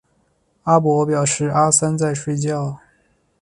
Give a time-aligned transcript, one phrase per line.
[0.63, 2.79] 阿伯表示阿三在睡觉